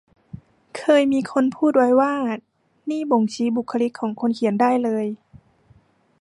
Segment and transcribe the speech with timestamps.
[0.77, 2.13] เคยมีคนพูดไว้ว่า
[2.89, 5.05] นี่บ่งชี้บุคลิกของคนเขียนได้เลย